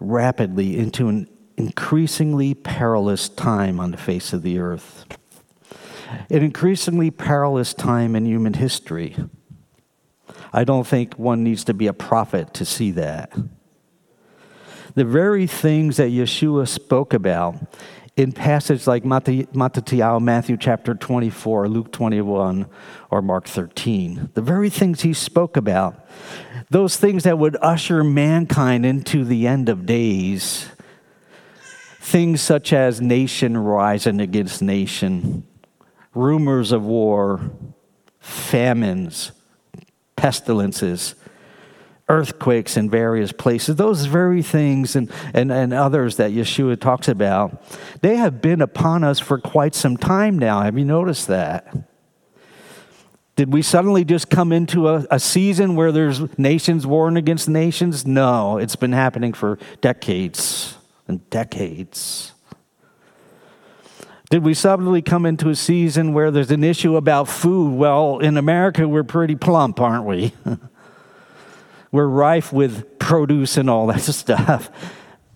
[0.00, 5.04] rapidly into an increasingly perilous time on the face of the earth.
[6.30, 9.16] An increasingly perilous time in human history.
[10.52, 13.32] I don't think one needs to be a prophet to see that.
[14.94, 17.56] The very things that Yeshua spoke about
[18.18, 22.66] in passages like Mattityahu, Matthew chapter 24, Luke 21,
[23.10, 24.30] or Mark 13.
[24.34, 26.04] The very things he spoke about,
[26.68, 30.68] those things that would usher mankind into the end of days,
[32.00, 35.46] things such as nation rising against nation,
[36.12, 37.52] rumors of war,
[38.18, 39.30] famines,
[40.16, 41.14] pestilences,
[42.08, 47.62] earthquakes in various places, those very things and, and, and others that Yeshua talks about,
[48.00, 50.62] they have been upon us for quite some time now.
[50.62, 51.76] Have you noticed that?
[53.36, 58.06] Did we suddenly just come into a, a season where there's nations warring against nations?
[58.06, 62.32] No, it's been happening for decades and decades.
[64.30, 67.74] Did we suddenly come into a season where there's an issue about food?
[67.74, 70.32] Well, in America, we're pretty plump, aren't we?
[71.90, 74.70] we're rife with produce and all that stuff.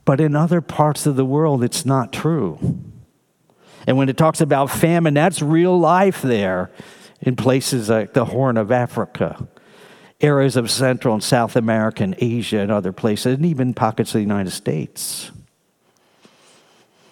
[0.05, 2.59] But in other parts of the world, it's not true.
[3.87, 6.71] And when it talks about famine, that's real life there
[7.21, 9.49] in places like the Horn of Africa,
[10.21, 14.15] areas of Central and South America and Asia and other places, and even pockets of
[14.15, 15.31] the United States.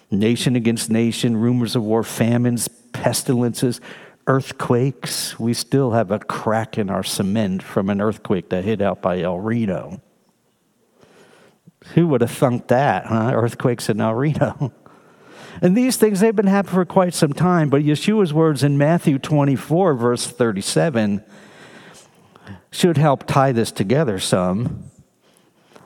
[0.09, 3.79] Nation against nation, rumors of war, famines, pestilences,
[4.27, 5.39] earthquakes.
[5.39, 9.21] We still have a crack in our cement from an earthquake that hit out by
[9.21, 10.01] El Reno.
[11.95, 13.31] Who would have thunk that, huh?
[13.33, 14.73] Earthquakes in El Reno.
[15.61, 19.19] And these things, they've been happening for quite some time, but Yeshua's words in Matthew
[19.19, 21.23] 24, verse 37,
[22.71, 24.91] should help tie this together some.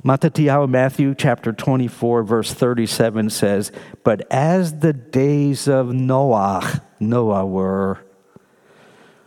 [0.06, 3.72] Mattityahu, Matthew chapter 24, verse 37 says,
[4.04, 8.06] But as the days of Noah, Noah were,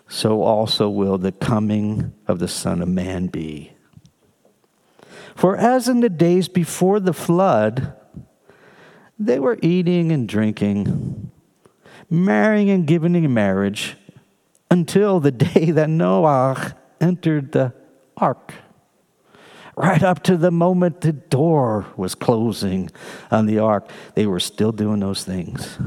[0.08, 3.72] so also will the coming of the Son of Man be.
[5.34, 7.94] For as in the days before the flood,
[9.18, 11.30] they were eating and drinking,
[12.08, 13.96] marrying and giving in marriage,
[14.70, 17.74] until the day that Noah entered the
[18.16, 18.54] ark.
[19.76, 22.90] Right up to the moment the door was closing
[23.30, 25.78] on the ark, they were still doing those things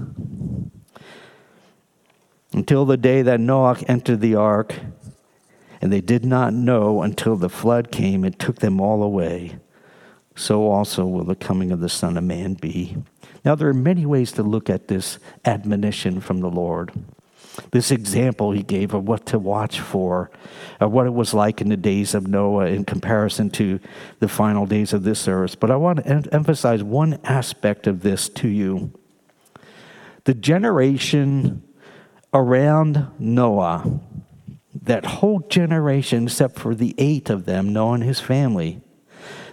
[2.53, 4.75] until the day that Noah entered the ark,
[5.81, 9.57] and they did not know until the flood came and took them all away.
[10.35, 12.97] So also will the coming of the Son of Man be.
[13.43, 16.91] Now, there are many ways to look at this admonition from the Lord.
[17.71, 20.31] This example he gave of what to watch for,
[20.79, 23.79] of what it was like in the days of Noah in comparison to
[24.19, 25.59] the final days of this earth.
[25.59, 28.93] But I want to em- emphasize one aspect of this to you.
[30.23, 31.63] The generation
[32.33, 33.99] around Noah,
[34.83, 38.81] that whole generation, except for the eight of them, Noah and his family,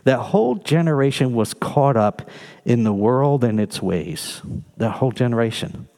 [0.05, 2.31] that whole generation was caught up
[2.65, 4.41] in the world and its ways.
[4.77, 5.89] That whole generation.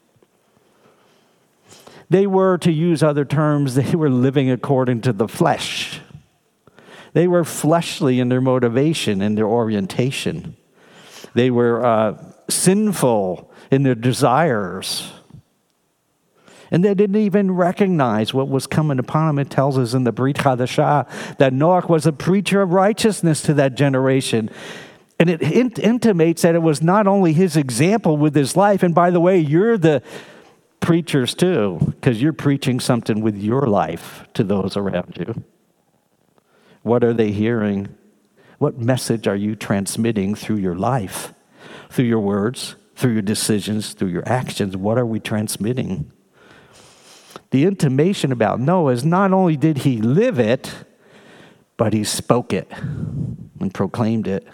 [2.08, 6.00] They were, to use other terms, they were living according to the flesh.
[7.12, 10.56] They were fleshly in their motivation and their orientation.
[11.34, 15.12] They were uh, sinful in their desires.
[16.70, 19.38] And they didn't even recognize what was coming upon them.
[19.40, 23.54] It tells us in the Brit Hadashah that Noah was a preacher of righteousness to
[23.54, 24.50] that generation.
[25.18, 28.94] And it int- intimates that it was not only his example with his life, and
[28.94, 30.02] by the way, you're the
[30.78, 35.44] preachers too, because you're preaching something with your life to those around you.
[36.82, 37.88] What are they hearing?
[38.58, 41.34] What message are you transmitting through your life,
[41.90, 44.76] through your words, through your decisions, through your actions?
[44.76, 46.10] What are we transmitting?
[47.50, 50.72] The intimation about Noah is not only did he live it,
[51.76, 54.46] but he spoke it and proclaimed it.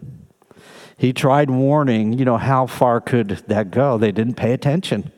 [0.97, 3.99] He tried warning, you know, how far could that go?
[3.99, 5.13] They didn't pay attention.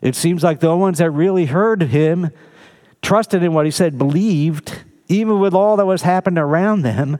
[0.00, 2.30] It seems like the ones that really heard him,
[3.00, 7.18] trusted in what he said, believed, even with all that was happening around them,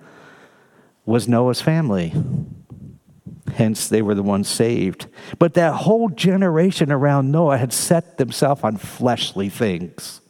[1.05, 2.13] was Noah's family.
[3.55, 5.07] Hence, they were the ones saved.
[5.39, 10.21] But that whole generation around Noah had set themselves on fleshly things,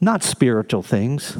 [0.00, 1.36] not spiritual things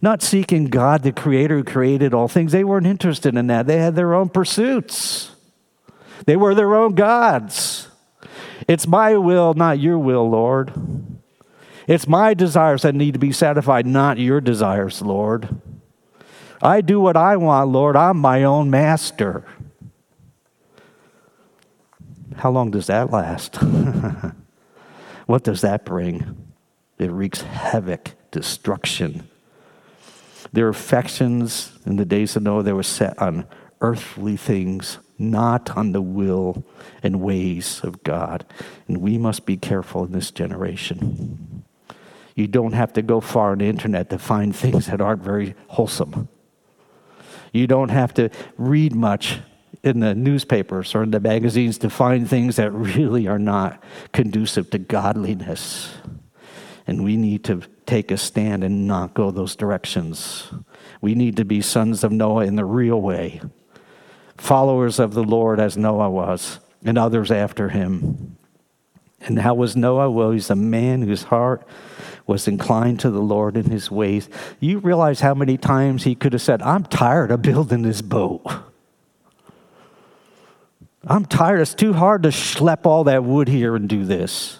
[0.00, 2.52] not seeking God, the creator who created all things.
[2.52, 3.66] They weren't interested in that.
[3.66, 5.32] They had their own pursuits,
[6.26, 7.88] they were their own gods.
[8.66, 10.72] It's my will, not your will, Lord.
[11.86, 15.48] It's my desires that need to be satisfied, not your desires, Lord.
[16.60, 17.96] I do what I want, Lord.
[17.96, 19.44] I'm my own master.
[22.36, 23.56] How long does that last?
[25.26, 26.36] what does that bring?
[26.98, 29.28] It wreaks havoc, destruction.
[30.52, 33.46] Their affections in the days of Noah, they were set on
[33.80, 36.64] earthly things, not on the will
[37.02, 38.44] and ways of God.
[38.88, 41.64] And we must be careful in this generation.
[42.34, 45.54] You don't have to go far on the internet to find things that aren't very
[45.68, 46.28] wholesome.
[47.52, 49.38] You don't have to read much
[49.82, 53.82] in the newspapers or in the magazines to find things that really are not
[54.12, 55.94] conducive to godliness.
[56.86, 60.50] And we need to take a stand and not go those directions.
[61.00, 63.40] We need to be sons of Noah in the real way,
[64.36, 68.36] followers of the Lord as Noah was, and others after him.
[69.20, 70.10] And how was Noah?
[70.10, 71.66] Well, he's a man whose heart
[72.28, 74.28] was inclined to the Lord in his ways.
[74.60, 78.44] You realize how many times he could have said, I'm tired of building this boat.
[81.06, 81.60] I'm tired.
[81.60, 84.58] It's too hard to schlep all that wood here and do this.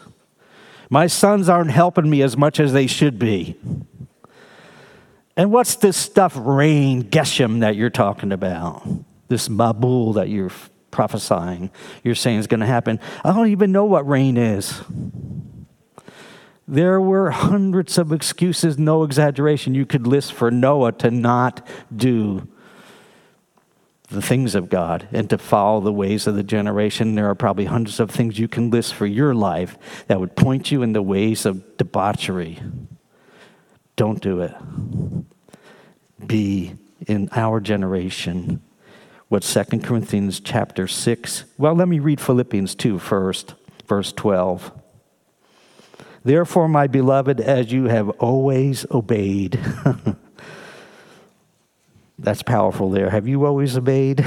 [0.89, 3.57] My sons aren't helping me as much as they should be.
[5.37, 8.83] And what's this stuff, rain, Geshem, that you're talking about?
[9.29, 10.51] This Mabul that you're
[10.91, 11.71] prophesying,
[12.03, 12.99] you're saying is going to happen.
[13.23, 14.81] I don't even know what rain is.
[16.69, 22.47] There were hundreds of excuses, no exaggeration, you could list for Noah to not do
[24.11, 27.14] the things of God and to follow the ways of the generation.
[27.14, 30.71] There are probably hundreds of things you can list for your life that would point
[30.71, 32.59] you in the ways of debauchery.
[33.97, 34.55] Don't do it.
[36.27, 36.75] Be
[37.07, 38.62] in our generation
[39.29, 41.45] what Second Corinthians chapter 6.
[41.59, 43.55] Well, let me read Philippians 2 first,
[43.87, 44.73] verse 12.
[46.29, 49.59] Therefore, my beloved, as you have always obeyed,
[52.18, 53.09] That's powerful there.
[53.09, 54.22] Have you always obeyed?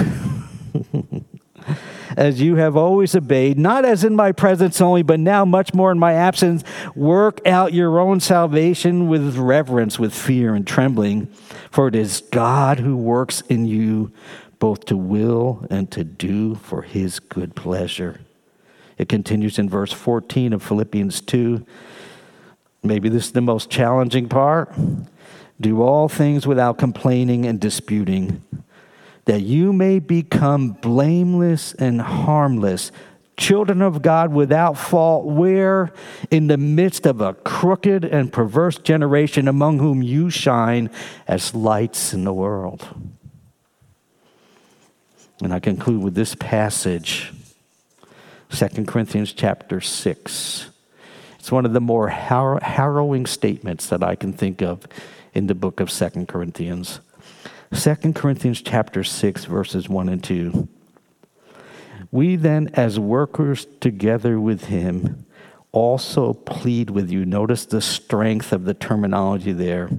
[2.18, 5.92] as you have always obeyed, not as in my presence only, but now much more
[5.92, 6.64] in my absence,
[6.96, 11.28] work out your own salvation with reverence, with fear and trembling,
[11.70, 14.12] for it is God who works in you
[14.58, 18.22] both to will and to do for his good pleasure.
[18.98, 21.66] It continues in verse 14 of Philippians 2.
[22.84, 24.74] Maybe this is the most challenging part.
[25.60, 28.44] Do all things without complaining and disputing,
[29.26, 32.92] that you may become blameless and harmless,
[33.38, 35.94] children of God without fault, where
[36.32, 40.90] in the midst of a crooked and perverse generation among whom you shine
[41.28, 42.88] as lights in the world.
[45.44, 47.32] And I conclude with this passage,
[48.50, 50.71] 2 Corinthians chapter 6.
[51.42, 54.86] It's one of the more harrowing statements that I can think of
[55.34, 57.00] in the book of Second Corinthians.
[57.74, 60.68] Second Corinthians chapter 6 verses 1 and 2.
[62.12, 65.26] We then as workers together with him
[65.72, 67.26] also plead with you.
[67.26, 69.90] Notice the strength of the terminology there.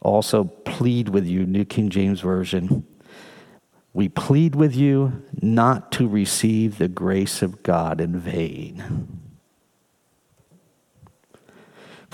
[0.00, 2.86] Also plead with you, New King James Version.
[3.92, 9.23] We plead with you not to receive the grace of God in vain.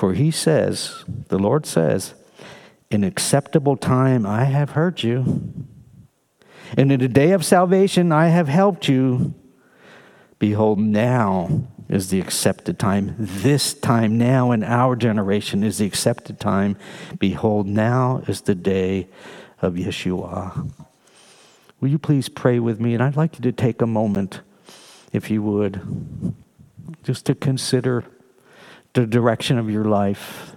[0.01, 2.14] For he says, the Lord says,
[2.90, 5.66] in acceptable time I have heard you,
[6.74, 9.34] and in the day of salvation I have helped you.
[10.38, 13.14] Behold, now is the accepted time.
[13.18, 16.78] This time now in our generation is the accepted time.
[17.18, 19.07] Behold, now is the day
[19.61, 20.72] of Yeshua.
[21.78, 22.94] Will you please pray with me?
[22.94, 24.40] And I'd like you to take a moment,
[25.12, 26.34] if you would,
[27.03, 28.07] just to consider
[28.93, 30.55] the direction of your life.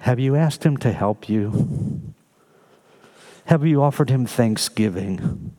[0.00, 2.14] Have you asked Him to help you?
[3.46, 5.54] Have you offered Him thanksgiving?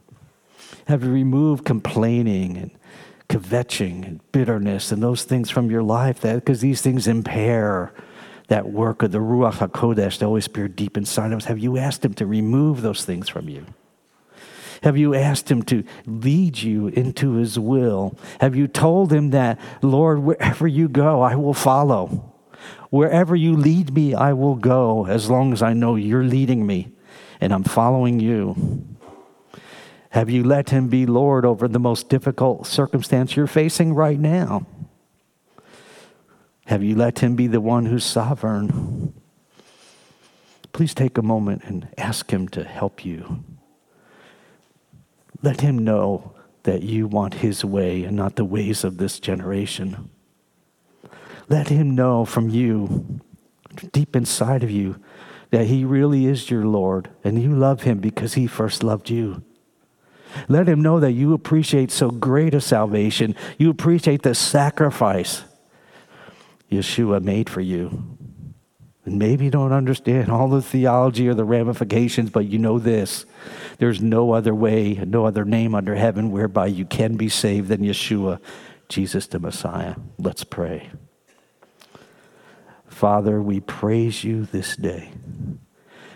[0.87, 2.71] Have you removed complaining and
[3.27, 6.21] kvetching and bitterness and those things from your life?
[6.21, 7.93] That because these things impair
[8.47, 11.45] that work of the Ruach HaKodesh, the Holy Spirit deep inside of us.
[11.45, 13.65] Have you asked Him to remove those things from you?
[14.83, 18.17] Have you asked Him to lead you into His will?
[18.39, 22.33] Have you told Him that, Lord, wherever you go, I will follow?
[22.89, 26.91] Wherever you lead me, I will go as long as I know you're leading me
[27.39, 28.85] and I'm following you.
[30.11, 34.65] Have you let Him be Lord over the most difficult circumstance you're facing right now?
[36.65, 39.13] Have you let Him be the one who's sovereign?
[40.73, 43.43] Please take a moment and ask Him to help you.
[45.41, 46.33] Let Him know
[46.63, 50.09] that you want His way and not the ways of this generation.
[51.47, 53.21] Let Him know from you,
[53.91, 54.99] deep inside of you,
[55.51, 59.43] that He really is your Lord and you love Him because He first loved you.
[60.47, 63.35] Let Him know that you appreciate so great a salvation.
[63.57, 65.43] You appreciate the sacrifice
[66.71, 68.18] Yeshua made for you.
[69.05, 73.25] And maybe you don't understand all the theology or the ramifications, but you know this
[73.77, 77.81] there's no other way, no other name under heaven whereby you can be saved than
[77.81, 78.39] Yeshua,
[78.89, 79.95] Jesus the Messiah.
[80.17, 80.89] Let's pray.
[82.87, 85.11] Father, we praise you this day.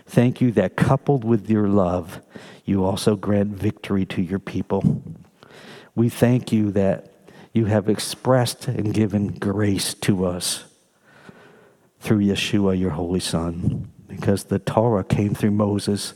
[0.06, 2.20] Thank you that coupled with your love,
[2.66, 5.02] you also grant victory to your people.
[5.94, 7.10] We thank you that
[7.54, 10.64] you have expressed and given grace to us
[12.04, 16.12] through Yeshua, your Holy Son, because the Torah came through Moses.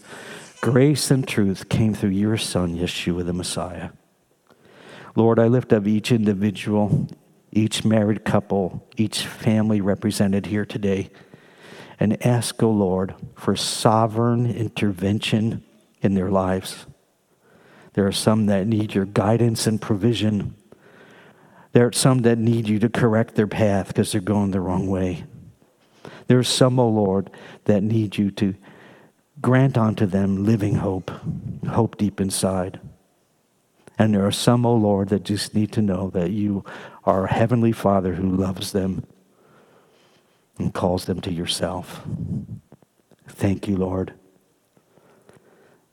[0.60, 3.90] Grace and truth came through your Son, Yeshua the Messiah.
[5.16, 7.08] Lord, I lift up each individual,
[7.52, 11.08] each married couple, each family represented here today,
[11.98, 15.64] and ask, O oh Lord, for sovereign intervention
[16.02, 16.84] in their lives.
[17.94, 20.54] There are some that need your guidance and provision.
[21.72, 24.86] There are some that need you to correct their path because they're going the wrong
[24.88, 25.24] way.
[26.28, 27.30] There are some, O oh Lord,
[27.64, 28.54] that need you to
[29.40, 31.10] grant unto them living hope,
[31.68, 32.78] hope deep inside.
[33.98, 36.64] And there are some, O oh Lord, that just need to know that you
[37.04, 39.04] are a heavenly Father who loves them
[40.58, 42.02] and calls them to yourself.
[43.26, 44.12] Thank you, Lord.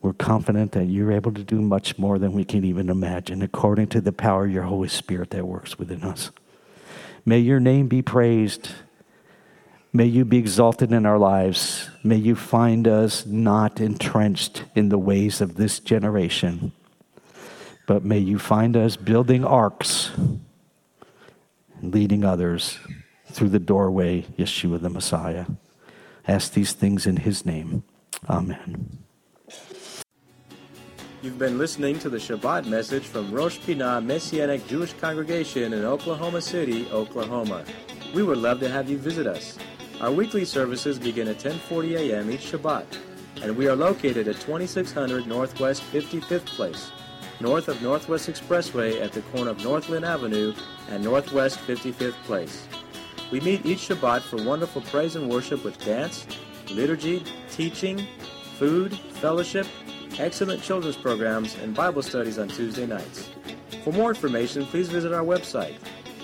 [0.02, 3.88] We're confident that you're able to do much more than we can even imagine, according
[3.88, 6.30] to the power of your Holy Spirit that works within us.
[7.26, 8.70] May your name be praised.
[9.96, 11.90] May you be exalted in our lives.
[12.04, 16.74] May you find us not entrenched in the ways of this generation,
[17.88, 20.42] but may you find us building and
[21.82, 22.78] leading others
[23.32, 25.46] through the doorway, Yeshua the Messiah.
[26.28, 27.86] Ask these things in his name.
[28.30, 28.98] Amen.
[31.22, 36.42] You've been listening to the Shabbat message from Rosh Pinah Messianic Jewish Congregation in Oklahoma
[36.42, 37.64] City, Oklahoma.
[38.14, 39.58] We would love to have you visit us.
[40.06, 42.30] Our weekly services begin at 10:40 a.m.
[42.30, 42.86] each Shabbat,
[43.42, 46.92] and we are located at 2600 Northwest 55th Place,
[47.40, 50.54] north of Northwest Expressway at the corner of Northland Avenue
[50.92, 52.68] and Northwest 55th Place.
[53.32, 56.28] We meet each Shabbat for wonderful praise and worship with dance,
[56.70, 58.06] liturgy, teaching,
[58.60, 59.66] food, fellowship,
[60.20, 63.30] excellent children's programs, and Bible studies on Tuesday nights.
[63.84, 65.78] For more information, please visit our website,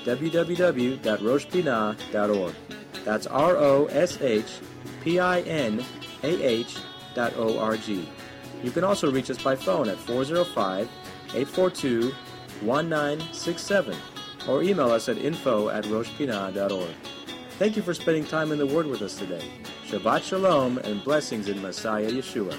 [0.05, 2.55] www.roshpinah.org.
[3.03, 4.59] That's R O S H
[5.01, 5.83] P I N
[6.23, 6.77] A H
[7.13, 8.07] dot O R G.
[8.63, 10.87] You can also reach us by phone at 405
[11.33, 12.13] 842
[12.61, 13.97] 1967
[14.47, 16.95] or email us at info at roshpinah.org.
[17.57, 19.51] Thank you for spending time in the Word with us today.
[19.87, 22.57] Shabbat Shalom and blessings in Messiah Yeshua.